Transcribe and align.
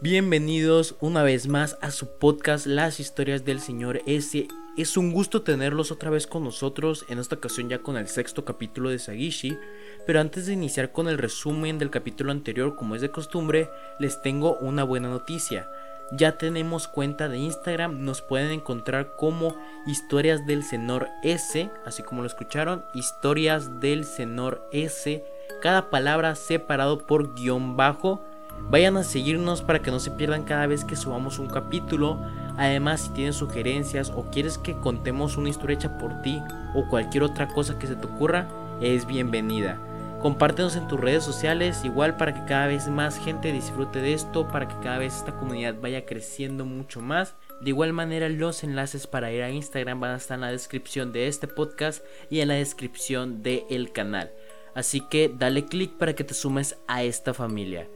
Bienvenidos 0.00 0.94
una 1.00 1.24
vez 1.24 1.48
más 1.48 1.76
a 1.80 1.90
su 1.90 2.06
podcast 2.06 2.66
Las 2.66 3.00
historias 3.00 3.44
del 3.44 3.58
Señor 3.58 4.00
S. 4.06 4.46
Es 4.76 4.96
un 4.96 5.10
gusto 5.10 5.42
tenerlos 5.42 5.90
otra 5.90 6.08
vez 6.08 6.28
con 6.28 6.44
nosotros, 6.44 7.04
en 7.08 7.18
esta 7.18 7.34
ocasión 7.34 7.68
ya 7.68 7.80
con 7.80 7.96
el 7.96 8.06
sexto 8.06 8.44
capítulo 8.44 8.90
de 8.90 9.00
Sagishi. 9.00 9.58
Pero 10.06 10.20
antes 10.20 10.46
de 10.46 10.52
iniciar 10.52 10.92
con 10.92 11.08
el 11.08 11.18
resumen 11.18 11.80
del 11.80 11.90
capítulo 11.90 12.30
anterior, 12.30 12.76
como 12.76 12.94
es 12.94 13.00
de 13.00 13.10
costumbre, 13.10 13.70
les 13.98 14.22
tengo 14.22 14.56
una 14.58 14.84
buena 14.84 15.08
noticia. 15.08 15.68
Ya 16.12 16.38
tenemos 16.38 16.86
cuenta 16.86 17.28
de 17.28 17.38
Instagram, 17.38 18.04
nos 18.04 18.22
pueden 18.22 18.52
encontrar 18.52 19.16
como 19.16 19.56
Historias 19.84 20.46
del 20.46 20.62
Senor 20.62 21.08
S, 21.24 21.72
así 21.84 22.04
como 22.04 22.22
lo 22.22 22.28
escucharon, 22.28 22.84
Historias 22.94 23.80
del 23.80 24.04
Senor 24.04 24.64
S, 24.70 25.24
cada 25.60 25.90
palabra 25.90 26.36
separado 26.36 27.04
por 27.04 27.34
guion 27.34 27.76
bajo 27.76 28.22
Vayan 28.70 28.96
a 28.96 29.04
seguirnos 29.04 29.62
para 29.62 29.80
que 29.80 29.90
no 29.90 29.98
se 29.98 30.10
pierdan 30.10 30.44
cada 30.44 30.66
vez 30.66 30.84
que 30.84 30.96
subamos 30.96 31.38
un 31.38 31.48
capítulo. 31.48 32.18
Además, 32.56 33.02
si 33.02 33.10
tienes 33.10 33.36
sugerencias 33.36 34.10
o 34.14 34.30
quieres 34.30 34.58
que 34.58 34.76
contemos 34.78 35.36
una 35.36 35.48
historia 35.48 35.74
hecha 35.74 35.98
por 35.98 36.20
ti 36.22 36.42
o 36.74 36.88
cualquier 36.88 37.22
otra 37.22 37.48
cosa 37.48 37.78
que 37.78 37.86
se 37.86 37.96
te 37.96 38.06
ocurra, 38.06 38.48
es 38.80 39.06
bienvenida. 39.06 39.80
Compártenos 40.20 40.74
en 40.74 40.88
tus 40.88 40.98
redes 40.98 41.22
sociales 41.22 41.84
igual 41.84 42.16
para 42.16 42.34
que 42.34 42.44
cada 42.44 42.66
vez 42.66 42.88
más 42.88 43.18
gente 43.24 43.52
disfrute 43.52 44.00
de 44.00 44.14
esto, 44.14 44.48
para 44.48 44.66
que 44.66 44.74
cada 44.82 44.98
vez 44.98 45.14
esta 45.14 45.36
comunidad 45.36 45.76
vaya 45.80 46.04
creciendo 46.04 46.64
mucho 46.64 47.00
más. 47.00 47.36
De 47.60 47.70
igual 47.70 47.92
manera 47.92 48.28
los 48.28 48.64
enlaces 48.64 49.06
para 49.06 49.30
ir 49.30 49.42
a 49.44 49.50
Instagram 49.50 50.00
van 50.00 50.10
a 50.10 50.16
estar 50.16 50.34
en 50.34 50.40
la 50.40 50.50
descripción 50.50 51.12
de 51.12 51.28
este 51.28 51.46
podcast 51.46 52.04
y 52.30 52.40
en 52.40 52.48
la 52.48 52.54
descripción 52.54 53.44
del 53.44 53.92
canal. 53.92 54.32
Así 54.74 55.00
que 55.00 55.32
dale 55.32 55.66
click 55.66 55.92
para 55.92 56.14
que 56.14 56.24
te 56.24 56.34
sumes 56.34 56.76
a 56.88 57.04
esta 57.04 57.32
familia. 57.32 57.88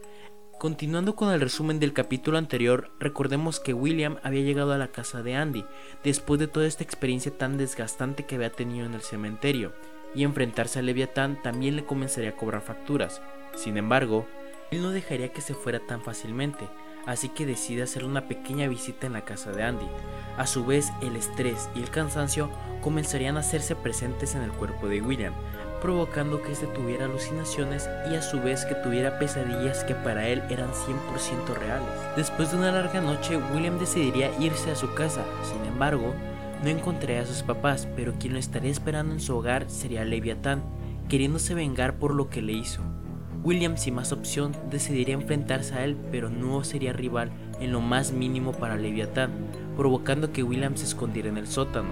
Continuando 0.63 1.17
con 1.17 1.33
el 1.33 1.41
resumen 1.41 1.81
del 1.81 1.93
capítulo 1.93 2.39
anterior, 2.39 2.89
recordemos 3.01 3.59
que 3.59 3.75
William 3.75 4.19
había 4.23 4.43
llegado 4.43 4.73
a 4.73 4.79
la 4.79 4.93
casa 4.93 5.21
de 5.21 5.35
Andy 5.35 5.65
después 6.05 6.39
de 6.39 6.47
toda 6.47 6.69
esta 6.69 6.85
experiencia 6.85 7.37
tan 7.37 7.59
desgastante 7.59 8.27
que 8.27 8.37
había 8.37 8.53
tenido 8.53 8.87
en 8.87 8.95
el 8.95 9.01
cementerio, 9.01 9.73
y 10.15 10.23
enfrentarse 10.23 10.79
a 10.79 10.83
Leviatán 10.83 11.43
también 11.43 11.75
le 11.75 11.85
comenzaría 11.85 12.31
a 12.31 12.37
cobrar 12.37 12.63
facturas. 12.63 13.21
Sin 13.57 13.77
embargo, 13.77 14.25
él 14.71 14.83
no 14.83 14.91
dejaría 14.91 15.33
que 15.33 15.41
se 15.41 15.55
fuera 15.55 15.81
tan 15.81 16.01
fácilmente, 16.01 16.69
así 17.07 17.29
que 17.29 17.45
decide 17.45 17.83
hacer 17.83 18.05
una 18.05 18.29
pequeña 18.29 18.69
visita 18.69 19.09
en 19.09 19.15
la 19.15 19.25
casa 19.25 19.51
de 19.51 19.65
Andy. 19.65 19.89
A 20.37 20.47
su 20.47 20.65
vez, 20.65 20.93
el 21.03 21.17
estrés 21.17 21.69
y 21.75 21.81
el 21.81 21.91
cansancio 21.91 22.49
comenzarían 22.83 23.37
a 23.37 23.41
hacerse 23.41 23.75
presentes 23.75 24.37
en 24.37 24.43
el 24.43 24.53
cuerpo 24.53 24.87
de 24.87 25.03
William, 25.03 25.35
provocando 25.83 26.41
que 26.41 26.53
éste 26.53 26.69
tuviera 26.69 27.07
alucinaciones 27.07 27.91
y 28.09 28.15
a 28.15 28.23
su 28.23 28.41
vez 28.41 28.65
que 28.65 28.77
tuviera 28.77 29.19
pesadillas 29.19 29.83
que 29.83 29.97
para 29.97 30.29
él 30.29 30.41
eran 30.49 30.71
100% 30.71 31.55
reales. 31.59 31.89
Después 32.17 32.53
de 32.53 32.59
una 32.59 32.71
larga 32.71 33.01
noche, 33.01 33.39
William 33.53 33.79
decidiría 33.81 34.31
irse 34.39 34.71
a 34.71 34.77
su 34.77 34.95
casa, 34.95 35.25
sin 35.43 35.65
embargo, 35.67 36.15
no 36.63 36.69
encontraría 36.69 37.23
a 37.23 37.27
sus 37.27 37.43
papás, 37.43 37.89
pero 37.97 38.15
quien 38.19 38.35
lo 38.35 38.39
estaría 38.39 38.71
esperando 38.71 39.13
en 39.13 39.21
su 39.21 39.37
hogar 39.37 39.69
sería 39.69 40.05
Leviatán, 40.05 40.63
queriéndose 41.09 41.55
vengar 41.55 41.99
por 41.99 42.15
lo 42.15 42.31
que 42.31 42.41
le 42.41 42.53
hizo. 42.53 42.81
William, 43.43 43.77
sin 43.77 43.97
más 43.97 44.13
opción, 44.13 44.53
decidiría 44.71 45.15
enfrentarse 45.15 45.75
a 45.75 45.85
él, 45.85 45.97
pero 46.13 46.31
no 46.31 46.63
sería 46.63 46.93
rival 46.93 47.33
en 47.61 47.73
lo 47.73 47.81
más 47.81 48.13
mínimo 48.13 48.53
para 48.53 48.77
Leviatán, 48.77 49.33
provocando 49.77 50.33
que 50.33 50.45
William 50.45 50.77
se 50.77 50.85
escondiera 50.85 51.29
en 51.29 51.39
el 51.39 51.49
sótano. 51.49 51.91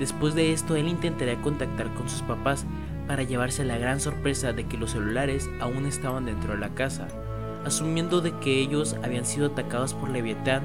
Después 0.00 0.34
de 0.34 0.52
esto, 0.52 0.74
él 0.74 0.88
intentaría 0.88 1.40
contactar 1.40 1.94
con 1.94 2.08
sus 2.08 2.22
papás, 2.22 2.66
para 3.08 3.22
llevarse 3.22 3.64
la 3.64 3.78
gran 3.78 4.00
sorpresa 4.00 4.52
de 4.52 4.68
que 4.68 4.76
los 4.76 4.92
celulares 4.92 5.48
aún 5.60 5.86
estaban 5.86 6.26
dentro 6.26 6.52
de 6.52 6.58
la 6.58 6.74
casa, 6.74 7.08
asumiendo 7.64 8.20
de 8.20 8.38
que 8.38 8.60
ellos 8.60 8.94
habían 9.02 9.24
sido 9.24 9.46
atacados 9.46 9.94
por 9.94 10.10
Leviatán 10.10 10.62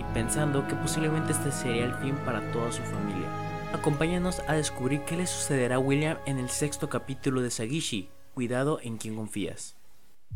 y 0.00 0.14
pensando 0.14 0.66
que 0.66 0.74
posiblemente 0.74 1.32
este 1.32 1.52
sería 1.52 1.84
el 1.84 1.94
fin 1.96 2.16
para 2.24 2.50
toda 2.50 2.72
su 2.72 2.82
familia. 2.82 3.28
Acompáñanos 3.74 4.40
a 4.48 4.54
descubrir 4.54 5.02
qué 5.02 5.16
le 5.16 5.26
sucederá 5.26 5.76
a 5.76 5.78
William 5.78 6.16
en 6.26 6.38
el 6.38 6.48
sexto 6.48 6.88
capítulo 6.88 7.42
de 7.42 7.50
Sagishi, 7.50 8.08
Cuidado 8.34 8.80
en 8.82 8.96
quien 8.96 9.14
confías. 9.14 9.76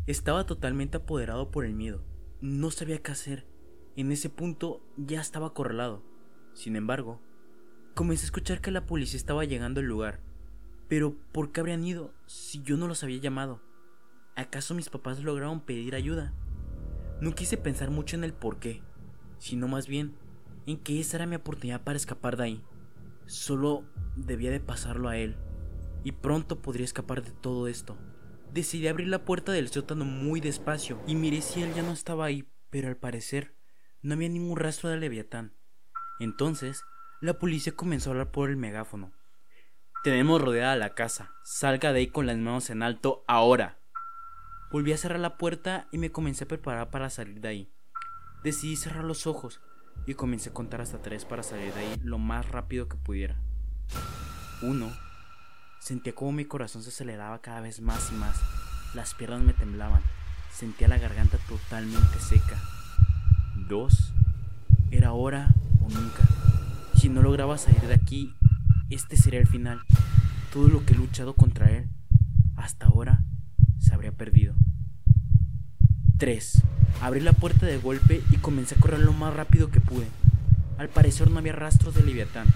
Estaba 0.05 0.45
totalmente 0.45 0.97
apoderado 0.97 1.49
por 1.49 1.65
el 1.65 1.73
miedo, 1.73 2.03
no 2.39 2.69
sabía 2.69 3.01
qué 3.01 3.11
hacer, 3.11 3.47
en 3.95 4.11
ese 4.11 4.29
punto 4.29 4.81
ya 4.95 5.19
estaba 5.19 5.47
acorralado. 5.47 6.03
Sin 6.53 6.75
embargo, 6.75 7.19
comencé 7.95 8.25
a 8.25 8.27
escuchar 8.27 8.61
que 8.61 8.69
la 8.69 8.85
policía 8.85 9.17
estaba 9.17 9.43
llegando 9.43 9.79
al 9.79 9.87
lugar, 9.87 10.19
pero, 10.87 11.15
¿por 11.31 11.51
qué 11.51 11.59
habrían 11.59 11.83
ido 11.83 12.13
si 12.25 12.61
yo 12.63 12.77
no 12.77 12.87
los 12.87 13.03
había 13.03 13.19
llamado? 13.19 13.61
¿Acaso 14.35 14.73
mis 14.73 14.89
papás 14.89 15.21
lograron 15.23 15.61
pedir 15.61 15.95
ayuda? 15.95 16.33
No 17.21 17.33
quise 17.33 17.57
pensar 17.57 17.89
mucho 17.89 18.15
en 18.15 18.23
el 18.23 18.33
por 18.33 18.59
qué, 18.59 18.81
sino 19.39 19.67
más 19.67 19.87
bien 19.87 20.15
en 20.65 20.77
que 20.77 20.99
esa 20.99 21.17
era 21.17 21.25
mi 21.25 21.35
oportunidad 21.35 21.83
para 21.83 21.97
escapar 21.97 22.37
de 22.37 22.43
ahí. 22.43 22.63
Solo 23.25 23.83
debía 24.15 24.51
de 24.51 24.59
pasarlo 24.59 25.09
a 25.09 25.17
él, 25.17 25.37
y 26.03 26.11
pronto 26.11 26.61
podría 26.61 26.85
escapar 26.85 27.23
de 27.23 27.31
todo 27.31 27.67
esto. 27.67 27.97
Decidí 28.53 28.87
abrir 28.87 29.07
la 29.07 29.25
puerta 29.25 29.51
del 29.51 29.69
sótano 29.69 30.05
muy 30.05 30.39
despacio 30.39 31.01
y 31.05 31.15
miré 31.15 31.41
si 31.41 31.63
él 31.63 31.73
ya 31.73 31.83
no 31.83 31.91
estaba 31.91 32.25
ahí, 32.25 32.47
pero 32.69 32.87
al 32.87 32.97
parecer 32.97 33.55
no 34.01 34.13
había 34.13 34.29
ningún 34.29 34.57
rastro 34.57 34.89
de 34.89 34.97
Leviatán. 34.97 35.53
Entonces, 36.19 36.83
la 37.19 37.39
policía 37.39 37.75
comenzó 37.75 38.09
a 38.09 38.13
hablar 38.13 38.31
por 38.31 38.49
el 38.49 38.57
megáfono. 38.57 39.11
Tenemos 40.07 40.41
rodeada 40.41 40.77
la 40.77 40.93
casa. 40.93 41.33
Salga 41.43 41.91
de 41.91 41.99
ahí 41.99 42.07
con 42.07 42.27
las 42.27 42.37
manos 42.37 42.69
en 42.69 42.81
alto 42.81 43.25
ahora. 43.27 43.77
Volví 44.71 44.93
a 44.93 44.97
cerrar 44.97 45.19
la 45.19 45.35
puerta 45.35 45.89
y 45.91 45.97
me 45.97 46.13
comencé 46.13 46.45
a 46.45 46.47
preparar 46.47 46.89
para 46.91 47.09
salir 47.09 47.41
de 47.41 47.49
ahí. 47.49 47.73
Decidí 48.41 48.77
cerrar 48.77 49.03
los 49.03 49.27
ojos 49.27 49.59
y 50.05 50.13
comencé 50.13 50.51
a 50.51 50.53
contar 50.53 50.79
hasta 50.79 51.01
tres 51.01 51.25
para 51.25 51.43
salir 51.43 51.73
de 51.73 51.81
ahí 51.81 51.99
lo 52.01 52.19
más 52.19 52.49
rápido 52.49 52.87
que 52.87 52.95
pudiera. 52.95 53.35
Uno. 54.61 54.93
Sentía 55.81 56.15
como 56.15 56.31
mi 56.31 56.45
corazón 56.45 56.83
se 56.83 56.89
aceleraba 56.89 57.41
cada 57.41 57.59
vez 57.59 57.81
más 57.81 58.09
y 58.09 58.15
más. 58.15 58.39
Las 58.93 59.13
piernas 59.13 59.41
me 59.41 59.51
temblaban. 59.51 60.03
Sentía 60.53 60.87
la 60.87 60.99
garganta 60.99 61.37
totalmente 61.49 62.17
seca. 62.21 62.57
Dos. 63.67 64.13
Era 64.89 65.09
ahora 65.09 65.49
o 65.81 65.89
nunca. 65.89 66.23
Si 66.95 67.09
no 67.09 67.21
lograba 67.21 67.57
salir 67.57 67.81
de 67.81 67.95
aquí, 67.95 68.33
este 68.89 69.17
sería 69.17 69.39
el 69.39 69.47
final. 69.47 69.81
Todo 70.53 70.69
lo 70.69 70.85
que 70.85 70.93
he 70.93 70.97
luchado 70.97 71.33
contra 71.33 71.69
él 71.71 71.89
hasta 72.55 72.87
ahora 72.87 73.23
se 73.79 73.93
habría 73.93 74.11
perdido. 74.11 74.55
3. 76.17 76.63
Abrí 77.01 77.19
la 77.19 77.33
puerta 77.33 77.65
de 77.65 77.77
golpe 77.77 78.23
y 78.31 78.37
comencé 78.37 78.75
a 78.75 78.79
correr 78.79 78.99
lo 78.99 79.13
más 79.13 79.33
rápido 79.33 79.69
que 79.69 79.81
pude. 79.81 80.07
Al 80.77 80.89
parecer 80.89 81.29
no 81.29 81.39
había 81.39 81.53
rastros 81.53 81.95
de 81.95 82.03
Leviatán. 82.03 82.47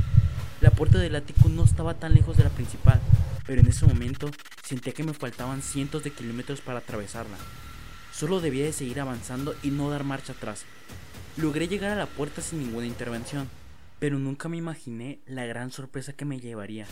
La 0.62 0.72
puerta 0.72 1.00
del 1.00 1.16
ático 1.16 1.50
no 1.50 1.64
estaba 1.64 1.96
tan 1.96 2.14
lejos 2.14 2.38
de 2.38 2.44
la 2.44 2.50
principal, 2.50 3.00
pero 3.46 3.62
en 3.62 3.68
ese 3.68 3.86
momento 3.86 4.31
sentía 4.64 4.94
que 4.94 5.03
me 5.03 5.14
faltaban 5.14 5.62
cientos 5.62 6.03
de 6.03 6.12
kilómetros 6.12 6.62
para 6.62 6.80
atravesarla. 6.80 7.38
Solo 8.14 8.41
debía 8.41 8.66
de 8.66 8.74
seguir 8.74 9.00
avanzando 9.00 9.56
y 9.64 9.70
no 9.70 9.90
dar 9.90 10.03
marcha 10.03 10.34
atrás. 10.34 10.66
Logré 11.38 11.68
llegar 11.68 11.91
a 11.91 11.96
la 11.96 12.06
puerta 12.06 12.41
sin 12.41 12.59
ninguna 12.59 12.88
intervención 12.88 13.47
pero 14.02 14.18
nunca 14.18 14.50
me 14.50 14.58
imaginé 14.58 15.20
la 15.28 15.46
gran 15.46 15.70
sorpresa 15.70 16.14
que 16.14 16.26
me 16.26 16.40
llevaría. 16.40 16.88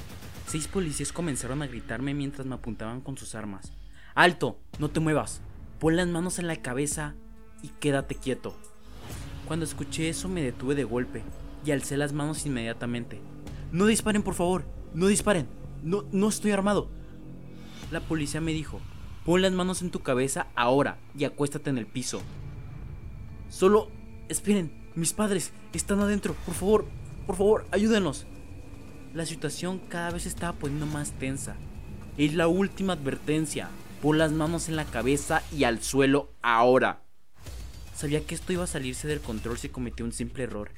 Seis 0.46 0.68
policías 0.68 1.12
comenzaron 1.12 1.64
a 1.64 1.66
gritarme 1.66 2.14
mientras 2.14 2.46
me 2.46 2.54
apuntaban 2.54 3.02
con 3.02 3.18
sus 3.18 3.34
armas. 3.34 3.74
¡Alto! 4.14 4.60
¡No 4.78 4.92
te 4.92 5.00
muevas! 5.00 5.42
Pon 5.80 5.96
las 5.96 6.08
manos 6.08 6.38
en 6.38 6.46
la 6.46 6.58
cabeza 6.58 7.16
y 7.64 7.70
quédate 7.80 8.14
quieto. 8.14 8.56
Cuando 9.48 9.66
escuché 9.66 10.08
eso 10.08 10.30
me 10.30 10.44
detuve 10.44 10.76
de 10.76 10.84
golpe 10.84 11.24
y 11.66 11.72
alcé 11.72 11.98
las 11.98 12.14
manos 12.14 12.46
inmediatamente. 12.46 13.20
No 13.72 13.88
disparen, 13.88 14.22
por 14.22 14.36
favor, 14.36 14.66
no 14.94 15.08
disparen. 15.08 15.48
No, 15.82 16.04
no 16.12 16.30
estoy 16.30 16.52
armado. 16.52 16.92
La 17.90 18.02
policía 18.02 18.40
me 18.40 18.54
dijo, 18.54 18.82
pon 19.26 19.42
las 19.42 19.52
manos 19.52 19.82
en 19.82 19.90
tu 19.90 20.02
cabeza 20.02 20.46
ahora 20.54 21.00
y 21.18 21.24
acuéstate 21.24 21.72
en 21.72 21.80
el 21.80 21.88
piso. 21.88 22.22
Solo... 23.50 23.90
Esperen, 24.30 24.72
mis 24.94 25.14
padres 25.14 25.54
están 25.74 26.02
adentro, 26.02 26.36
por 26.46 26.54
favor, 26.54 26.86
por 27.30 27.38
favor, 27.38 27.68
ayúdenos. 27.70 28.26
La 29.14 29.24
situación 29.24 29.78
cada 29.78 30.10
vez 30.10 30.26
estaba 30.26 30.58
poniendo 30.58 30.88
más 30.88 31.12
tensa. 31.12 31.58
Es 32.18 32.34
la 32.34 32.48
última 32.48 32.94
advertencia. 32.94 33.70
Pon 34.02 34.18
las 34.18 34.32
manos 34.32 34.68
en 34.68 34.76
la 34.76 34.86
cabeza 34.86 35.44
y 35.56 35.64
al 35.64 35.84
suelo 35.84 36.34
ahora. 36.42 37.04
Sabía 37.94 38.26
que 38.26 38.34
esto 38.34 38.52
iba 38.52 38.64
a 38.64 38.68
salirse 38.68 39.08
del 39.08 39.20
control 39.22 39.60
si 39.60 39.70
cometí 39.70 40.02
un 40.02 40.12
simple 40.12 40.46
error, 40.46 40.72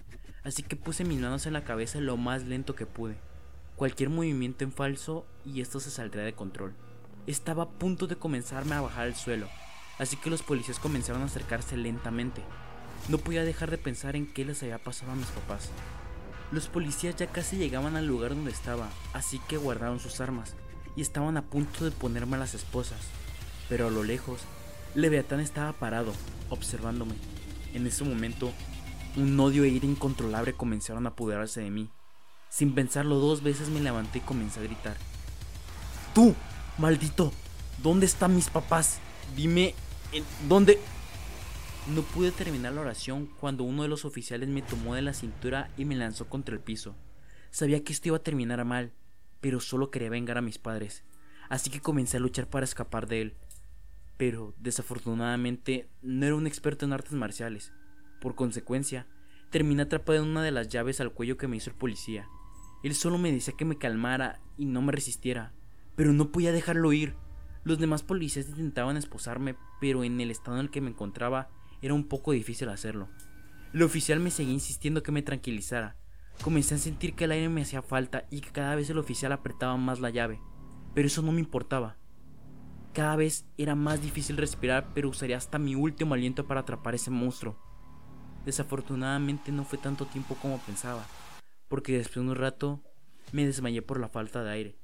así 0.44 0.62
que 0.62 0.76
puse 0.76 1.06
mis 1.06 1.22
manos 1.22 1.46
en 1.46 1.54
la 1.54 1.64
cabeza 1.64 2.02
lo 2.02 2.18
más 2.18 2.44
lento 2.44 2.76
que 2.76 2.86
pude. 2.86 3.16
Cualquier 3.78 4.10
movimiento 4.10 4.66
en 4.66 4.74
falso 4.74 5.26
y 5.46 5.62
esto 5.62 5.80
se 5.80 5.90
saldría 5.90 6.26
de 6.26 6.34
control. 6.34 6.74
Estaba 7.28 7.64
a 7.64 7.70
punto 7.70 8.08
de 8.08 8.18
comenzarme 8.18 8.76
a 8.76 8.82
bajar 8.82 9.04
al 9.04 9.16
suelo, 9.16 9.48
así 10.00 10.18
que 10.18 10.30
los 10.30 10.44
policías 10.44 10.80
comenzaron 10.80 11.22
a 11.22 11.28
acercarse 11.28 11.78
lentamente. 11.78 12.42
No 13.08 13.20
podía 13.20 13.46
dejar 13.46 13.72
de 13.72 13.78
pensar 13.78 14.18
en 14.18 14.28
qué 14.28 14.44
les 14.44 14.62
había 14.64 14.80
pasado 14.80 15.14
a 15.14 15.16
mis 15.16 15.28
papás. 15.28 15.72
Los 16.52 16.68
policías 16.68 17.16
ya 17.16 17.28
casi 17.28 17.56
llegaban 17.56 17.96
al 17.96 18.08
lugar 18.08 18.36
donde 18.36 18.52
estaba, 18.52 18.90
así 19.14 19.40
que 19.48 19.56
guardaron 19.56 20.00
sus 20.00 20.20
armas 20.20 20.56
y 20.98 21.02
estaban 21.02 21.38
a 21.38 21.44
punto 21.44 21.86
de 21.86 21.92
ponerme 21.92 22.36
a 22.36 22.40
las 22.40 22.54
esposas. 22.54 23.00
Pero 23.70 23.88
a 23.88 23.90
lo 23.90 24.04
lejos, 24.04 24.42
Leviatán 24.94 25.40
estaba 25.40 25.72
parado, 25.72 26.12
observándome. 26.50 27.16
En 27.74 27.88
ese 27.88 28.04
momento, 28.04 28.52
un 29.16 29.40
odio 29.40 29.64
e 29.64 29.70
ira 29.70 29.86
incontrolable 29.86 30.52
comenzaron 30.52 31.06
a 31.06 31.10
apoderarse 31.12 31.62
de 31.62 31.72
mí. 31.72 31.90
Sin 32.50 32.76
pensarlo 32.76 33.16
dos 33.16 33.44
veces 33.44 33.70
me 33.70 33.80
levanté 33.80 34.18
y 34.18 34.22
comencé 34.22 34.60
a 34.60 34.64
gritar. 34.64 34.98
¡Tú, 36.14 36.36
maldito! 36.78 37.32
¿Dónde 37.82 38.06
están 38.06 38.36
mis 38.36 38.50
papás? 38.50 39.00
Dime, 39.38 39.74
¿en 40.12 40.26
¿dónde? 40.50 40.80
No 41.88 42.04
pude 42.04 42.32
terminar 42.32 42.74
la 42.74 42.82
oración 42.82 43.28
cuando 43.40 43.64
uno 43.64 43.82
de 43.82 43.88
los 43.88 44.06
oficiales 44.06 44.48
me 44.48 44.62
tomó 44.62 44.94
de 44.94 45.02
la 45.02 45.14
cintura 45.14 45.72
y 45.78 45.86
me 45.86 45.96
lanzó 45.96 46.30
contra 46.30 46.54
el 46.54 46.62
piso. 46.62 46.96
Sabía 47.50 47.84
que 47.84 47.92
esto 47.92 48.10
iba 48.10 48.18
a 48.18 48.24
terminar 48.24 48.64
mal, 48.66 48.94
pero 49.42 49.60
solo 49.60 49.90
quería 49.90 50.12
vengar 50.12 50.38
a 50.38 50.44
mis 50.44 50.60
padres, 50.60 51.04
así 51.50 51.72
que 51.72 51.82
comencé 51.82 52.18
a 52.18 52.20
luchar 52.20 52.48
para 52.48 52.66
escapar 52.66 53.08
de 53.08 53.22
él. 53.22 53.34
Pero, 54.18 54.54
desafortunadamente, 54.60 55.90
no 56.04 56.28
era 56.28 56.36
un 56.36 56.46
experto 56.46 56.86
en 56.86 56.94
artes 56.94 57.14
marciales. 57.14 57.74
Por 58.22 58.36
consecuencia, 58.36 59.08
terminé 59.50 59.82
atrapado 59.82 60.22
en 60.22 60.30
una 60.30 60.44
de 60.44 60.52
las 60.52 60.70
llaves 60.70 61.02
al 61.02 61.12
cuello 61.12 61.38
que 61.38 61.48
me 61.48 61.58
hizo 61.58 61.72
el 61.72 61.76
policía. 61.76 62.30
Él 62.84 62.94
solo 62.94 63.18
me 63.18 63.32
decía 63.32 63.56
que 63.58 63.66
me 63.66 63.80
calmara 63.80 64.40
y 64.56 64.66
no 64.66 64.84
me 64.84 64.92
resistiera, 64.92 65.52
pero 65.96 66.14
no 66.14 66.32
podía 66.32 66.52
dejarlo 66.52 66.94
ir. 66.94 67.16
Los 67.64 67.80
demás 67.80 68.04
policías 68.04 68.50
intentaban 68.50 68.98
esposarme, 68.98 69.56
pero 69.80 70.04
en 70.04 70.22
el 70.22 70.30
estado 70.30 70.58
en 70.58 70.66
el 70.66 70.72
que 70.72 70.82
me 70.82 70.92
encontraba 70.92 71.50
era 71.82 71.94
un 71.94 72.08
poco 72.08 72.32
difícil 72.32 72.70
hacerlo. 72.70 73.10
El 73.74 73.84
oficial 73.84 74.20
me 74.20 74.32
seguía 74.32 74.54
insistiendo 74.54 75.04
que 75.04 75.12
me 75.12 75.22
tranquilizara. 75.22 75.96
Comencé 76.44 76.76
a 76.76 76.78
sentir 76.78 77.14
que 77.14 77.26
el 77.26 77.32
aire 77.32 77.50
me 77.50 77.62
hacía 77.62 77.82
falta 77.82 78.26
y 78.30 78.42
que 78.42 78.52
cada 78.52 78.76
vez 78.76 78.90
el 78.90 78.98
oficial 78.98 79.32
apretaba 79.32 79.78
más 79.78 80.00
la 80.00 80.10
llave, 80.10 80.42
pero 80.94 81.08
eso 81.08 81.22
no 81.22 81.32
me 81.32 81.40
importaba. 81.40 81.98
Cada 82.94 83.16
vez 83.16 83.46
era 83.58 83.76
más 83.76 84.02
difícil 84.02 84.38
respirar, 84.38 84.92
pero 84.94 85.10
usaría 85.10 85.38
hasta 85.38 85.60
mi 85.60 85.76
último 85.76 86.14
aliento 86.14 86.48
para 86.48 86.62
atrapar 86.62 86.96
ese 86.96 87.10
monstruo. 87.10 87.58
Desafortunadamente 88.46 89.52
no 89.52 89.64
fue 89.64 89.78
tanto 89.78 90.06
tiempo 90.06 90.36
como 90.42 90.60
pensaba, 90.60 91.06
porque 91.70 91.98
después 91.98 92.26
de 92.26 92.32
un 92.32 92.36
rato 92.36 92.84
me 93.32 93.46
desmayé 93.46 93.82
por 93.82 94.00
la 94.00 94.10
falta 94.10 94.44
de 94.44 94.52
aire. 94.52 94.78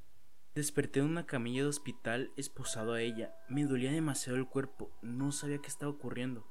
Desperté 0.56 1.02
en 1.02 1.08
una 1.08 1.26
camilla 1.26 1.64
de 1.64 1.70
hospital 1.70 2.32
esposado 2.38 2.94
a 2.94 3.02
ella. 3.02 3.34
Me 3.50 3.66
dolía 3.66 3.92
demasiado 3.92 4.38
el 4.38 4.48
cuerpo, 4.48 4.92
no 5.02 5.32
sabía 5.32 5.60
qué 5.60 5.68
estaba 5.68 5.92
ocurriendo. 5.92 6.48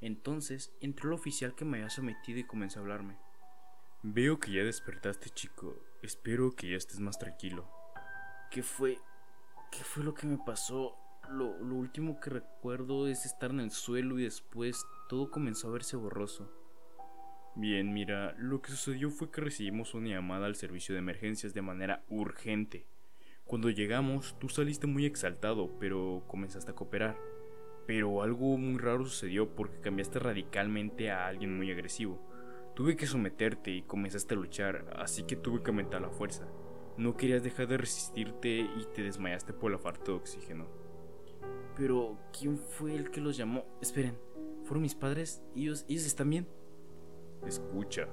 Entonces 0.00 0.72
entró 0.80 1.08
el 1.08 1.14
oficial 1.14 1.54
que 1.54 1.64
me 1.64 1.78
había 1.78 1.90
sometido 1.90 2.38
y 2.38 2.44
comenzó 2.44 2.78
a 2.78 2.82
hablarme. 2.82 3.16
Veo 4.02 4.38
que 4.38 4.52
ya 4.52 4.62
despertaste, 4.62 5.30
chico. 5.30 5.74
Espero 6.02 6.52
que 6.52 6.70
ya 6.70 6.76
estés 6.76 7.00
más 7.00 7.18
tranquilo. 7.18 7.68
¿Qué 8.50 8.62
fue? 8.62 8.98
¿Qué 9.72 9.82
fue 9.82 10.04
lo 10.04 10.14
que 10.14 10.26
me 10.26 10.38
pasó? 10.38 10.96
Lo, 11.28 11.58
lo, 11.58 11.74
último 11.74 12.20
que 12.20 12.30
recuerdo 12.30 13.08
es 13.08 13.26
estar 13.26 13.50
en 13.50 13.60
el 13.60 13.70
suelo 13.70 14.18
y 14.18 14.22
después 14.22 14.86
todo 15.08 15.30
comenzó 15.30 15.68
a 15.68 15.72
verse 15.72 15.96
borroso. 15.96 16.50
Bien, 17.56 17.92
mira, 17.92 18.34
lo 18.38 18.62
que 18.62 18.70
sucedió 18.70 19.10
fue 19.10 19.30
que 19.30 19.40
recibimos 19.40 19.92
una 19.92 20.10
llamada 20.10 20.46
al 20.46 20.54
servicio 20.54 20.94
de 20.94 21.00
emergencias 21.00 21.52
de 21.52 21.60
manera 21.60 22.04
urgente. 22.08 22.86
Cuando 23.44 23.68
llegamos, 23.68 24.38
tú 24.38 24.48
saliste 24.48 24.86
muy 24.86 25.06
exaltado, 25.06 25.76
pero 25.80 26.22
comenzaste 26.28 26.70
a 26.70 26.74
cooperar. 26.74 27.18
Pero 27.88 28.20
algo 28.20 28.58
muy 28.58 28.78
raro 28.78 29.06
sucedió 29.06 29.48
porque 29.48 29.80
cambiaste 29.80 30.18
radicalmente 30.18 31.10
a 31.10 31.26
alguien 31.26 31.56
muy 31.56 31.72
agresivo. 31.72 32.20
Tuve 32.76 32.96
que 32.96 33.06
someterte 33.06 33.70
y 33.70 33.80
comenzaste 33.80 34.34
a 34.34 34.36
luchar, 34.36 34.92
así 34.98 35.22
que 35.22 35.36
tuve 35.36 35.62
que 35.62 35.70
aumentar 35.70 36.02
la 36.02 36.10
fuerza. 36.10 36.46
No 36.98 37.16
querías 37.16 37.42
dejar 37.42 37.66
de 37.66 37.78
resistirte 37.78 38.58
y 38.58 38.86
te 38.92 39.02
desmayaste 39.02 39.54
por 39.54 39.72
la 39.72 39.78
falta 39.78 40.12
de 40.12 40.18
oxígeno. 40.18 40.68
Pero, 41.76 42.18
¿quién 42.38 42.58
fue 42.58 42.94
el 42.94 43.10
que 43.10 43.22
los 43.22 43.38
llamó? 43.38 43.64
Esperen, 43.80 44.18
¿fueron 44.64 44.82
mis 44.82 44.94
padres? 44.94 45.42
¿Ellos, 45.56 45.86
ellos 45.88 46.04
están 46.04 46.28
bien? 46.28 46.46
Escucha, 47.46 48.06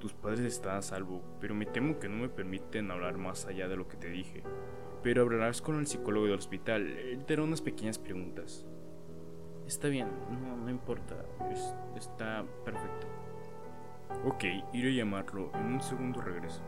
tus 0.00 0.12
padres 0.12 0.40
están 0.40 0.78
a 0.78 0.82
salvo, 0.82 1.22
pero 1.40 1.54
me 1.54 1.66
temo 1.66 2.00
que 2.00 2.08
no 2.08 2.16
me 2.16 2.30
permiten 2.30 2.90
hablar 2.90 3.16
más 3.16 3.46
allá 3.46 3.68
de 3.68 3.76
lo 3.76 3.86
que 3.86 3.96
te 3.96 4.08
dije. 4.08 4.42
Pero 5.04 5.22
hablarás 5.22 5.62
con 5.62 5.78
el 5.78 5.86
psicólogo 5.86 6.26
del 6.26 6.34
hospital, 6.34 6.88
él 6.88 7.24
te 7.24 7.34
hará 7.34 7.44
unas 7.44 7.62
pequeñas 7.62 8.00
preguntas. 8.00 8.66
Está 9.70 9.86
bien, 9.86 10.08
no, 10.32 10.56
no 10.56 10.68
importa, 10.68 11.14
es, 11.52 11.76
está 11.94 12.44
perfecto. 12.64 13.06
Ok, 14.24 14.42
iré 14.72 14.88
a 14.88 14.96
llamarlo, 14.96 15.52
en 15.54 15.74
un 15.74 15.80
segundo 15.80 16.20
regreso. 16.20 16.60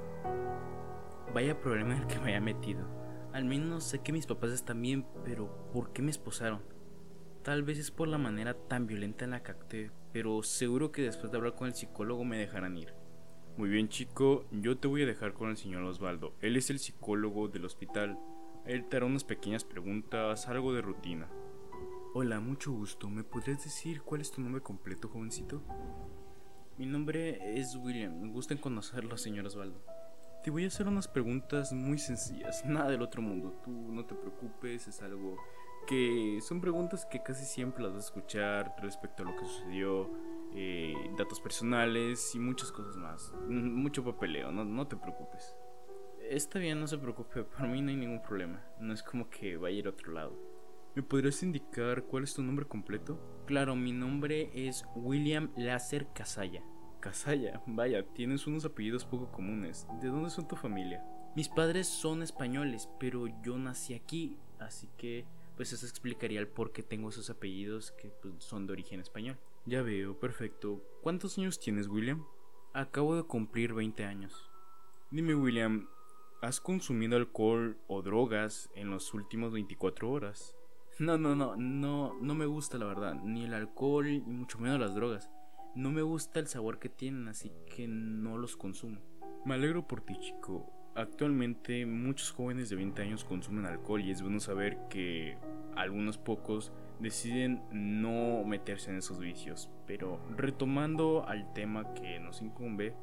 Vaya 1.35 1.59
problema 1.59 1.97
en 1.97 2.03
el 2.03 2.07
que 2.07 2.21
me 2.21 2.29
haya 2.29 2.41
metido. 2.41 2.87
Al 3.33 3.45
menos 3.45 3.83
sé 3.83 3.99
que 3.99 4.13
mis 4.13 4.29
papás 4.29 4.53
están 4.53 4.81
bien, 4.81 5.05
pero 5.25 5.69
¿por 5.73 5.93
qué 5.93 6.01
me 6.01 6.13
esposaron? 6.13 6.63
Tal 7.43 7.65
vez 7.65 7.81
es 7.81 7.91
por 7.91 8.07
la 8.07 8.19
manera 8.19 8.55
tan 8.55 8.87
violenta 8.87 9.25
en 9.25 9.33
la 9.33 9.43
que 9.43 9.51
actué, 9.51 9.91
pero 10.13 10.41
seguro 10.45 10.93
que 10.93 11.03
después 11.03 11.33
de 11.33 11.39
hablar 11.39 11.57
con 11.57 11.67
el 11.67 11.75
psicólogo 11.75 12.25
me 12.25 12.39
dejarán 12.39 12.77
ir. 12.77 12.95
Muy 13.57 13.69
bien 13.69 13.89
chico, 13.89 14.45
yo 14.53 14.79
te 14.79 14.87
voy 14.87 15.03
a 15.03 15.07
dejar 15.07 15.33
con 15.33 15.51
el 15.51 15.57
señor 15.57 15.83
Osvaldo. 15.83 16.37
Él 16.41 16.57
es 16.57 16.71
el 16.71 16.79
psicólogo 16.79 17.49
del 17.49 17.65
hospital. 17.65 18.17
Él 18.65 18.85
te 18.89 18.99
hará 18.99 19.07
unas 19.07 19.25
pequeñas 19.25 19.65
preguntas, 19.65 20.47
algo 20.47 20.73
de 20.73 20.83
rutina. 20.83 21.29
Hola, 22.15 22.41
mucho 22.41 22.73
gusto. 22.73 23.09
¿Me 23.09 23.25
podrías 23.25 23.65
decir 23.65 24.03
cuál 24.03 24.21
es 24.21 24.31
tu 24.31 24.43
nombre 24.43 24.61
completo, 24.61 25.09
jovencito? 25.09 25.63
Mi 26.77 26.85
nombre 26.85 27.59
es 27.59 27.75
William. 27.75 28.21
Me 28.21 28.31
gusta 28.31 28.55
conocerlo, 28.61 29.17
señor 29.17 29.47
Osvaldo. 29.47 29.83
Te 30.45 30.51
voy 30.51 30.65
a 30.65 30.67
hacer 30.67 30.89
unas 30.89 31.09
preguntas 31.09 31.73
muy 31.73 31.97
sencillas, 31.97 32.67
nada 32.67 32.91
del 32.91 33.01
otro 33.01 33.23
mundo. 33.23 33.59
Tú 33.65 33.71
no 33.71 34.05
te 34.05 34.15
preocupes, 34.15 34.89
es 34.89 35.01
algo 35.01 35.39
que 35.87 36.39
son 36.43 36.61
preguntas 36.61 37.07
que 37.07 37.23
casi 37.23 37.47
siempre 37.47 37.83
las 37.83 37.95
vas 37.95 38.05
a 38.05 38.09
escuchar 38.09 38.75
respecto 38.83 39.23
a 39.23 39.27
lo 39.27 39.35
que 39.35 39.47
sucedió, 39.47 40.11
eh, 40.53 40.95
datos 41.17 41.41
personales 41.41 42.35
y 42.35 42.39
muchas 42.39 42.73
cosas 42.73 42.95
más. 42.99 43.33
Mucho 43.49 44.05
papeleo, 44.05 44.53
no, 44.53 44.67
no 44.67 44.87
te 44.87 44.97
preocupes. 44.97 45.57
Está 46.21 46.59
bien, 46.59 46.79
no 46.79 46.87
se 46.87 46.99
preocupe, 46.99 47.45
por 47.45 47.67
mí 47.69 47.81
no 47.81 47.89
hay 47.89 47.97
ningún 47.97 48.21
problema. 48.21 48.63
No 48.79 48.93
es 48.93 49.03
como 49.03 49.31
que 49.31 49.57
vaya 49.57 49.77
a 49.77 49.79
ir 49.79 49.87
a 49.87 49.91
otro 49.91 50.13
lado. 50.13 50.52
¿Me 50.95 51.03
podrías 51.03 51.43
indicar 51.43 52.05
cuál 52.05 52.25
es 52.25 52.35
tu 52.35 52.43
nombre 52.43 52.67
completo? 52.67 53.19
Claro, 53.47 53.75
mi 53.75 53.93
nombre 53.93 54.51
es 54.53 54.85
William 54.95 55.51
Láser 55.57 56.07
Casalla. 56.13 56.63
Casalla, 57.01 57.63
vaya, 57.67 58.07
tienes 58.13 58.47
unos 58.47 58.67
apellidos 58.67 59.07
poco 59.07 59.33
comunes. 59.33 59.87
¿De 60.03 60.09
dónde 60.09 60.29
son 60.29 60.47
tu 60.47 60.55
familia? 60.55 61.03
Mis 61.35 61.49
padres 61.49 61.89
son 61.89 62.23
españoles, 62.23 62.91
pero 63.01 63.27
yo 63.43 63.57
nací 63.57 63.95
aquí, 63.95 64.37
así 64.59 64.87
que 64.99 65.25
pues 65.57 65.73
eso 65.73 65.87
explicaría 65.87 66.41
el 66.41 66.49
por 66.49 66.73
qué 66.73 66.83
tengo 66.83 67.09
esos 67.09 67.31
apellidos 67.31 67.93
que 67.93 68.09
pues, 68.09 68.45
son 68.45 68.67
de 68.67 68.75
origen 68.75 69.01
español. 69.01 69.39
Ya 69.65 69.81
veo, 69.81 70.21
perfecto. 70.21 70.85
¿Cuántos 71.01 71.39
años 71.39 71.59
tienes, 71.59 71.89
William? 71.89 72.27
Acabo 72.75 73.17
de 73.17 73.23
cumplir 73.23 73.73
20 73.73 74.05
años. 74.05 74.51
Dime, 75.11 75.35
William, 75.35 75.89
¿has 76.43 76.61
consumido 76.61 77.17
alcohol 77.17 77.79
o 77.89 78.03
drogas 78.03 78.69
en 78.75 78.91
los 78.91 79.15
últimos 79.15 79.53
24 79.53 80.11
horas? 80.11 80.55
No, 80.99 81.17
no, 81.17 81.35
no, 81.35 81.57
no, 81.57 82.15
no 82.21 82.35
me 82.35 82.47
gusta 82.47 82.79
la 82.79 82.87
verdad, 82.87 83.15
ni 83.15 83.45
el 83.45 83.55
alcohol, 83.55 84.07
ni 84.07 84.35
mucho 84.35 84.59
menos 84.59 84.79
las 84.79 84.95
drogas. 84.95 85.31
No 85.75 85.91
me 85.91 86.03
gusta 86.03 86.39
el 86.39 86.49
sabor 86.49 86.79
que 86.79 86.91
tienen, 86.91 87.29
así 87.29 87.51
que 87.75 87.89
no 87.89 88.37
los 88.37 88.57
consumo. 88.57 89.01
Me 89.47 89.55
alegro 89.55 89.87
por 89.87 90.03
ti, 90.03 90.19
chico. 90.21 90.71
Actualmente 90.95 91.87
muchos 91.87 92.31
jóvenes 92.33 92.69
de 92.69 92.77
20 92.77 93.01
años 93.01 93.25
consumen 93.25 93.65
alcohol 93.65 94.03
y 94.03 94.11
es 94.11 94.21
bueno 94.21 94.39
saber 94.39 94.77
que 94.91 95.39
algunos 95.75 96.19
pocos 96.19 96.71
deciden 97.01 97.63
no 97.73 98.45
meterse 98.45 98.91
en 98.91 98.99
esos 98.99 99.19
vicios. 99.19 99.71
Pero 99.87 100.21
retomando 100.37 101.27
al 101.27 101.53
tema 101.55 101.95
que 101.95 102.21
nos 102.21 102.43
incumbe, 102.43 102.95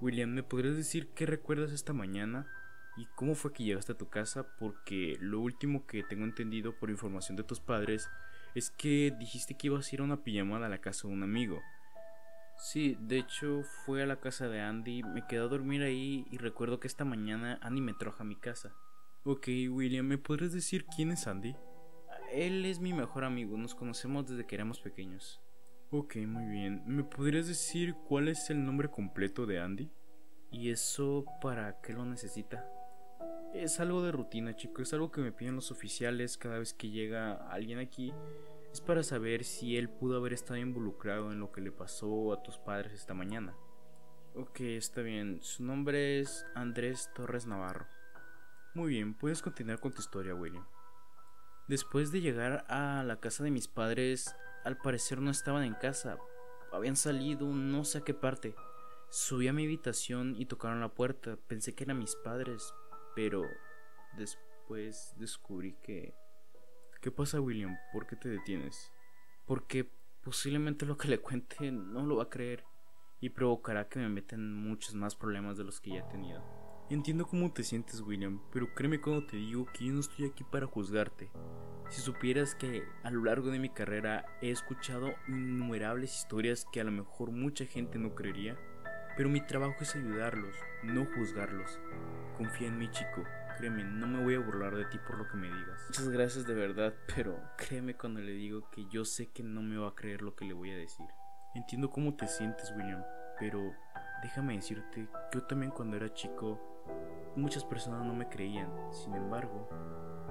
William, 0.00 0.30
¿me 0.30 0.42
podrías 0.42 0.76
decir 0.76 1.10
qué 1.14 1.26
recuerdas 1.26 1.70
esta 1.70 1.92
mañana? 1.92 2.46
¿Y 2.96 3.06
cómo 3.14 3.34
fue 3.34 3.52
que 3.52 3.64
llegaste 3.64 3.92
a 3.92 3.98
tu 3.98 4.08
casa? 4.08 4.46
Porque 4.58 5.16
lo 5.20 5.40
último 5.40 5.86
que 5.86 6.02
tengo 6.02 6.24
entendido 6.24 6.78
por 6.78 6.90
información 6.90 7.36
de 7.36 7.44
tus 7.44 7.60
padres 7.60 8.08
es 8.54 8.70
que 8.70 9.14
dijiste 9.18 9.56
que 9.56 9.68
ibas 9.68 9.90
a 9.90 9.94
ir 9.94 10.00
a 10.00 10.04
una 10.04 10.22
pijamada 10.24 10.66
a 10.66 10.70
la 10.70 10.80
casa 10.80 11.06
de 11.06 11.14
un 11.14 11.22
amigo. 11.22 11.62
Sí, 12.56 12.96
de 13.00 13.18
hecho 13.18 13.62
fue 13.62 14.02
a 14.02 14.06
la 14.06 14.20
casa 14.20 14.48
de 14.48 14.60
Andy, 14.60 15.02
me 15.02 15.26
quedé 15.26 15.40
a 15.40 15.44
dormir 15.44 15.82
ahí 15.82 16.26
y 16.30 16.36
recuerdo 16.36 16.78
que 16.78 16.88
esta 16.88 17.06
mañana 17.06 17.58
Andy 17.62 17.80
me 17.80 17.94
trajo 17.94 18.22
a 18.22 18.26
mi 18.26 18.36
casa. 18.36 18.74
Ok, 19.24 19.48
William, 19.70 20.06
¿me 20.06 20.18
podrías 20.18 20.52
decir 20.52 20.84
quién 20.94 21.10
es 21.10 21.26
Andy? 21.26 21.56
Él 22.32 22.66
es 22.66 22.78
mi 22.80 22.92
mejor 22.92 23.24
amigo, 23.24 23.56
nos 23.56 23.74
conocemos 23.74 24.26
desde 24.26 24.46
que 24.46 24.56
éramos 24.56 24.80
pequeños. 24.80 25.40
Ok, 25.90 26.16
muy 26.18 26.46
bien. 26.46 26.82
¿Me 26.86 27.02
podrías 27.02 27.48
decir 27.48 27.94
cuál 28.06 28.28
es 28.28 28.48
el 28.50 28.64
nombre 28.64 28.88
completo 28.88 29.46
de 29.46 29.58
Andy? 29.58 29.90
¿Y 30.52 30.70
eso 30.70 31.24
para 31.40 31.80
qué 31.80 31.92
lo 31.92 32.04
necesita? 32.04 32.64
Es 33.54 33.80
algo 33.80 34.02
de 34.02 34.12
rutina, 34.12 34.54
chico. 34.54 34.82
Es 34.82 34.92
algo 34.92 35.10
que 35.10 35.20
me 35.20 35.32
piden 35.32 35.56
los 35.56 35.72
oficiales 35.72 36.38
cada 36.38 36.58
vez 36.58 36.72
que 36.72 36.90
llega 36.90 37.32
alguien 37.50 37.78
aquí. 37.78 38.14
Es 38.72 38.80
para 38.80 39.02
saber 39.02 39.44
si 39.44 39.76
él 39.76 39.88
pudo 39.88 40.16
haber 40.16 40.32
estado 40.32 40.58
involucrado 40.58 41.32
en 41.32 41.40
lo 41.40 41.50
que 41.50 41.60
le 41.60 41.72
pasó 41.72 42.32
a 42.32 42.42
tus 42.42 42.58
padres 42.58 42.92
esta 42.92 43.12
mañana. 43.12 43.56
Ok, 44.36 44.60
está 44.60 45.02
bien. 45.02 45.40
Su 45.42 45.64
nombre 45.64 46.20
es 46.20 46.46
Andrés 46.54 47.10
Torres 47.14 47.46
Navarro. 47.46 47.86
Muy 48.74 48.90
bien, 48.90 49.14
puedes 49.14 49.42
continuar 49.42 49.80
con 49.80 49.92
tu 49.92 50.00
historia, 50.00 50.32
William. 50.32 50.64
Después 51.66 52.12
de 52.12 52.20
llegar 52.20 52.64
a 52.68 53.02
la 53.02 53.18
casa 53.18 53.42
de 53.42 53.50
mis 53.50 53.66
padres, 53.66 54.36
al 54.64 54.76
parecer 54.76 55.20
no 55.20 55.32
estaban 55.32 55.64
en 55.64 55.74
casa, 55.74 56.18
habían 56.72 56.94
salido, 56.94 57.46
no 57.46 57.84
sé 57.84 57.98
a 57.98 58.04
qué 58.04 58.14
parte. 58.14 58.54
Subí 59.10 59.48
a 59.48 59.52
mi 59.52 59.64
habitación 59.64 60.36
y 60.38 60.46
tocaron 60.46 60.80
la 60.80 60.94
puerta. 60.94 61.36
Pensé 61.48 61.74
que 61.74 61.82
eran 61.82 61.98
mis 61.98 62.14
padres, 62.14 62.72
pero 63.14 63.42
después 64.16 65.14
descubrí 65.18 65.76
que... 65.82 66.14
¿Qué 67.00 67.10
pasa, 67.10 67.40
William? 67.40 67.76
¿Por 67.92 68.06
qué 68.06 68.16
te 68.16 68.28
detienes? 68.28 68.92
Porque 69.46 69.90
posiblemente 70.22 70.86
lo 70.86 70.96
que 70.96 71.08
le 71.08 71.18
cuente 71.18 71.70
no 71.70 72.04
lo 72.04 72.16
va 72.16 72.24
a 72.24 72.30
creer 72.30 72.64
y 73.20 73.30
provocará 73.30 73.88
que 73.88 73.98
me 73.98 74.08
metan 74.08 74.54
muchos 74.54 74.94
más 74.94 75.14
problemas 75.14 75.56
de 75.56 75.64
los 75.64 75.80
que 75.80 75.90
ya 75.90 76.00
he 76.00 76.10
tenido. 76.10 76.42
Entiendo 76.90 77.26
cómo 77.26 77.52
te 77.52 77.62
sientes, 77.62 78.00
William, 78.00 78.40
pero 78.52 78.74
créeme 78.74 79.00
cuando 79.00 79.24
te 79.24 79.36
digo 79.36 79.64
que 79.66 79.84
yo 79.84 79.92
no 79.92 80.00
estoy 80.00 80.26
aquí 80.26 80.42
para 80.42 80.66
juzgarte. 80.66 81.30
Si 81.88 82.00
supieras 82.00 82.56
que 82.56 82.82
a 83.04 83.12
lo 83.12 83.22
largo 83.22 83.50
de 83.50 83.60
mi 83.60 83.68
carrera 83.68 84.26
he 84.42 84.50
escuchado 84.50 85.14
innumerables 85.28 86.16
historias 86.18 86.66
que 86.72 86.80
a 86.80 86.84
lo 86.84 86.90
mejor 86.90 87.30
mucha 87.30 87.64
gente 87.64 87.98
no 87.98 88.16
creería, 88.16 88.58
pero 89.16 89.28
mi 89.28 89.40
trabajo 89.40 89.76
es 89.80 89.94
ayudarlos, 89.94 90.56
no 90.82 91.06
juzgarlos. 91.14 91.78
Confía 92.40 92.68
en 92.68 92.78
mí, 92.78 92.88
chico. 92.90 93.22
Créeme, 93.58 93.84
no 93.84 94.06
me 94.06 94.22
voy 94.22 94.34
a 94.34 94.38
burlar 94.38 94.74
de 94.74 94.86
ti 94.86 94.96
por 94.96 95.18
lo 95.18 95.28
que 95.28 95.36
me 95.36 95.46
digas. 95.46 95.84
Muchas 95.88 96.08
gracias 96.08 96.46
de 96.46 96.54
verdad, 96.54 96.94
pero 97.14 97.38
créeme 97.58 97.94
cuando 97.94 98.18
le 98.20 98.32
digo 98.32 98.70
que 98.70 98.86
yo 98.86 99.04
sé 99.04 99.26
que 99.26 99.42
no 99.42 99.60
me 99.60 99.76
va 99.76 99.88
a 99.88 99.94
creer 99.94 100.22
lo 100.22 100.34
que 100.34 100.46
le 100.46 100.54
voy 100.54 100.70
a 100.70 100.76
decir. 100.76 101.04
Entiendo 101.54 101.90
cómo 101.90 102.16
te 102.16 102.26
sientes, 102.26 102.72
William, 102.74 103.04
pero 103.38 103.74
déjame 104.22 104.54
decirte, 104.54 105.06
yo 105.34 105.42
también 105.42 105.70
cuando 105.70 105.98
era 105.98 106.14
chico, 106.14 106.58
muchas 107.36 107.62
personas 107.62 108.06
no 108.06 108.14
me 108.14 108.26
creían. 108.26 108.72
Sin 108.90 109.14
embargo, 109.14 109.68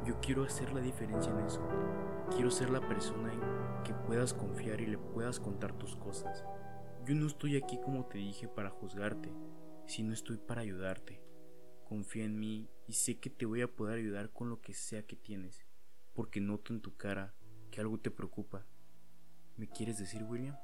yo 0.04 0.20
quiero 0.20 0.46
hacer 0.46 0.74
la 0.74 0.82
diferencia 0.82 1.32
en 1.32 1.46
eso. 1.46 1.62
Quiero 2.32 2.50
ser 2.50 2.72
la 2.72 2.82
persona 2.82 3.32
en 3.32 3.84
que 3.84 3.94
puedas 3.94 4.34
confiar 4.34 4.82
y 4.82 4.88
le 4.88 4.98
puedas 4.98 5.40
contar 5.40 5.74
tus 5.74 5.96
cosas. 5.96 6.44
Yo 7.06 7.14
no 7.14 7.28
estoy 7.28 7.56
aquí 7.56 7.80
como 7.80 8.08
te 8.08 8.18
dije 8.18 8.48
para 8.48 8.72
juzgarte, 8.72 9.32
sino 9.86 10.12
estoy 10.12 10.38
para 10.38 10.62
ayudarte. 10.62 11.29
Confía 11.90 12.26
en 12.26 12.40
mí 12.40 12.70
y 12.88 12.94
sé 12.94 13.20
que 13.20 13.32
te 13.32 13.48
voy 13.48 13.64
a 13.64 13.68
poder 13.68 13.98
ayudar 13.98 14.30
con 14.30 14.48
lo 14.48 14.62
que 14.62 14.76
sea 14.76 15.08
que 15.08 15.16
tienes, 15.16 15.66
porque 16.14 16.40
noto 16.40 16.72
en 16.72 16.82
tu 16.82 16.96
cara 16.96 17.34
que 17.72 17.82
algo 17.82 18.00
te 18.00 18.12
preocupa. 18.12 18.68
¿Me 19.58 19.68
quieres 19.68 19.98
decir, 19.98 20.24
William? 20.24 20.56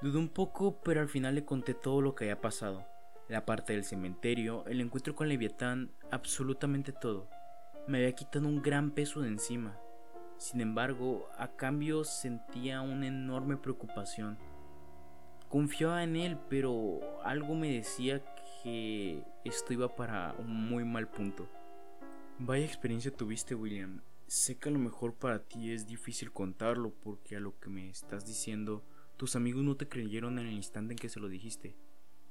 Dudé 0.00 0.18
un 0.18 0.28
poco, 0.28 0.80
pero 0.82 1.00
al 1.00 1.08
final 1.08 1.34
le 1.34 1.44
conté 1.44 1.74
todo 1.74 2.00
lo 2.00 2.14
que 2.14 2.26
había 2.26 2.40
pasado. 2.40 2.86
La 3.28 3.44
parte 3.44 3.72
del 3.72 3.82
cementerio, 3.82 4.64
el 4.66 4.80
encuentro 4.80 5.16
con 5.16 5.28
Leviatán, 5.28 5.92
absolutamente 6.12 6.92
todo. 6.92 7.28
Me 7.88 7.98
había 7.98 8.14
quitado 8.14 8.46
un 8.46 8.62
gran 8.62 8.92
peso 8.92 9.22
de 9.22 9.28
encima. 9.28 9.76
Sin 10.38 10.60
embargo, 10.60 11.28
a 11.36 11.56
cambio 11.56 12.04
sentía 12.04 12.80
una 12.80 13.08
enorme 13.08 13.56
preocupación 13.56 14.38
Confiaba 15.52 16.02
en 16.02 16.16
él, 16.16 16.38
pero 16.48 17.00
algo 17.24 17.54
me 17.54 17.70
decía 17.70 18.22
que 18.62 19.22
esto 19.44 19.72
iba 19.72 19.94
para 19.94 20.34
un 20.38 20.68
muy 20.68 20.84
mal 20.84 21.08
punto. 21.08 21.48
Vaya 22.38 22.64
experiencia 22.64 23.14
tuviste, 23.14 23.54
William. 23.54 24.00
Sé 24.26 24.56
que 24.56 24.68
a 24.68 24.72
lo 24.72 24.78
mejor 24.78 25.14
para 25.14 25.42
ti 25.42 25.72
es 25.72 25.86
difícil 25.86 26.32
contarlo 26.32 26.92
porque 27.02 27.36
a 27.36 27.40
lo 27.40 27.58
que 27.58 27.68
me 27.68 27.90
estás 27.90 28.24
diciendo, 28.24 28.84
tus 29.16 29.36
amigos 29.36 29.62
no 29.62 29.76
te 29.76 29.88
creyeron 29.88 30.38
en 30.38 30.46
el 30.46 30.54
instante 30.54 30.94
en 30.94 30.98
que 30.98 31.08
se 31.08 31.20
lo 31.20 31.28
dijiste. 31.28 31.76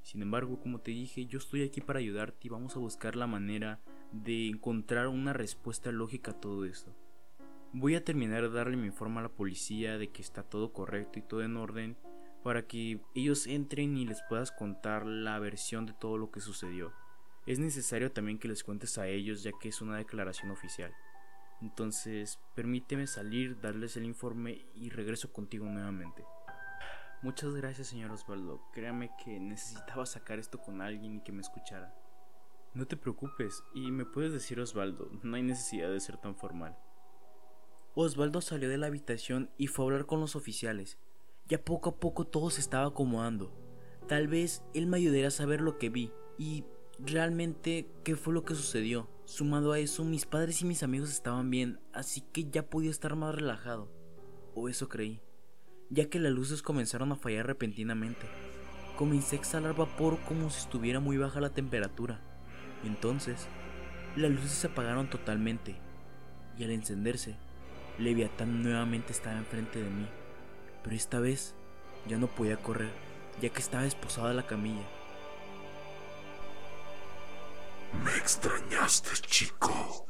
Sin 0.01 0.21
embargo, 0.21 0.59
como 0.59 0.79
te 0.79 0.91
dije, 0.91 1.25
yo 1.27 1.37
estoy 1.37 1.63
aquí 1.63 1.79
para 1.79 1.99
ayudarte 1.99 2.47
y 2.47 2.49
vamos 2.49 2.75
a 2.75 2.79
buscar 2.79 3.15
la 3.15 3.27
manera 3.27 3.79
de 4.11 4.47
encontrar 4.47 5.07
una 5.07 5.33
respuesta 5.33 5.91
lógica 5.91 6.31
a 6.31 6.39
todo 6.39 6.65
esto. 6.65 6.95
Voy 7.73 7.95
a 7.95 8.03
terminar 8.03 8.41
de 8.41 8.49
darle 8.49 8.77
mi 8.77 8.87
informe 8.87 9.19
a 9.19 9.23
la 9.23 9.29
policía 9.29 9.97
de 9.97 10.09
que 10.09 10.21
está 10.21 10.43
todo 10.43 10.73
correcto 10.73 11.19
y 11.19 11.21
todo 11.21 11.43
en 11.43 11.55
orden 11.55 11.97
para 12.43 12.65
que 12.65 12.99
ellos 13.13 13.47
entren 13.47 13.95
y 13.95 14.05
les 14.05 14.21
puedas 14.23 14.51
contar 14.51 15.05
la 15.05 15.39
versión 15.39 15.85
de 15.85 15.93
todo 15.93 16.17
lo 16.17 16.31
que 16.31 16.41
sucedió. 16.41 16.91
Es 17.45 17.59
necesario 17.59 18.11
también 18.11 18.37
que 18.37 18.47
les 18.47 18.63
cuentes 18.63 18.97
a 18.97 19.07
ellos 19.07 19.43
ya 19.43 19.51
que 19.59 19.69
es 19.69 19.81
una 19.81 19.97
declaración 19.97 20.51
oficial. 20.51 20.93
Entonces, 21.61 22.39
permíteme 22.55 23.07
salir, 23.07 23.59
darles 23.59 23.97
el 23.97 24.05
informe 24.05 24.65
y 24.75 24.89
regreso 24.89 25.31
contigo 25.31 25.65
nuevamente. 25.65 26.23
Muchas 27.21 27.53
gracias, 27.53 27.87
señor 27.87 28.11
Osvaldo. 28.11 28.63
Créame 28.73 29.11
que 29.23 29.39
necesitaba 29.39 30.05
sacar 30.05 30.39
esto 30.39 30.59
con 30.59 30.81
alguien 30.81 31.17
y 31.17 31.23
que 31.23 31.31
me 31.31 31.41
escuchara. 31.41 31.93
No 32.73 32.87
te 32.87 32.97
preocupes, 32.97 33.63
y 33.75 33.91
me 33.91 34.05
puedes 34.05 34.31
decir 34.31 34.59
Osvaldo, 34.59 35.11
no 35.23 35.35
hay 35.35 35.43
necesidad 35.43 35.91
de 35.91 35.99
ser 35.99 36.17
tan 36.17 36.35
formal. 36.35 36.77
Osvaldo 37.93 38.41
salió 38.41 38.69
de 38.69 38.77
la 38.77 38.87
habitación 38.87 39.51
y 39.57 39.67
fue 39.67 39.83
a 39.83 39.87
hablar 39.87 40.05
con 40.05 40.19
los 40.19 40.35
oficiales. 40.35 40.97
Ya 41.47 41.63
poco 41.63 41.89
a 41.89 41.99
poco 41.99 42.25
todo 42.25 42.49
se 42.49 42.61
estaba 42.61 42.87
acomodando. 42.87 43.53
Tal 44.07 44.27
vez 44.27 44.63
él 44.73 44.87
me 44.87 44.97
ayudara 44.97 45.27
a 45.27 45.31
saber 45.31 45.59
lo 45.59 45.77
que 45.77 45.89
vi 45.89 46.11
y 46.37 46.63
realmente 47.05 47.87
qué 48.03 48.15
fue 48.15 48.33
lo 48.33 48.43
que 48.43 48.55
sucedió. 48.55 49.09
Sumado 49.25 49.71
a 49.71 49.79
eso, 49.79 50.03
mis 50.03 50.25
padres 50.25 50.61
y 50.61 50.65
mis 50.65 50.83
amigos 50.83 51.11
estaban 51.11 51.49
bien, 51.49 51.79
así 51.93 52.21
que 52.21 52.49
ya 52.49 52.69
podía 52.69 52.91
estar 52.91 53.15
más 53.15 53.35
relajado. 53.35 53.89
O 54.55 54.67
eso 54.69 54.89
creí, 54.89 55.21
ya 55.89 56.09
que 56.09 56.19
las 56.19 56.31
luces 56.31 56.61
comenzaron 56.61 57.11
a 57.11 57.15
fallar 57.15 57.47
repentinamente. 57.47 58.27
Comencé 58.97 59.35
a 59.35 59.39
exhalar 59.39 59.75
vapor 59.75 60.19
como 60.27 60.49
si 60.49 60.59
estuviera 60.59 60.99
muy 60.99 61.17
baja 61.17 61.39
la 61.41 61.53
temperatura. 61.53 62.21
Entonces, 62.83 63.47
las 64.15 64.31
luces 64.31 64.51
se 64.51 64.67
apagaron 64.67 65.09
totalmente, 65.09 65.77
y 66.57 66.63
al 66.63 66.71
encenderse, 66.71 67.37
Leviatán 67.97 68.61
nuevamente 68.63 69.13
estaba 69.13 69.37
enfrente 69.37 69.81
de 69.81 69.89
mí 69.89 70.07
pero 70.83 70.95
esta 70.95 71.19
vez 71.19 71.55
ya 72.07 72.17
no 72.17 72.27
podía 72.27 72.57
correr, 72.57 72.91
ya 73.41 73.49
que 73.49 73.59
estaba 73.59 73.85
esposada 73.85 74.33
la 74.33 74.47
camilla. 74.47 74.83
Me 77.93 78.15
extrañaste, 78.17 79.11
chico. 79.27 80.07